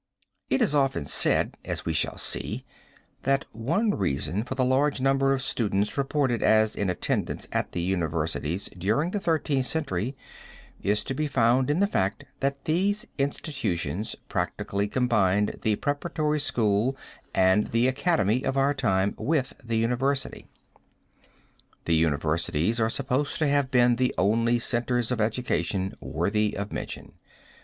[0.49, 2.65] It is often said, as we shall see,
[3.21, 7.81] that one reason for the large number of students reported as in attendance at the
[7.83, 10.17] universities during the Thirteenth Century
[10.81, 16.97] is to be found in the fact that these institutions practically combined the preparatory school
[17.35, 20.47] and the academy of our time with the university.
[21.85, 27.11] The universities are supposed to have been the only centers of education worthy of mention.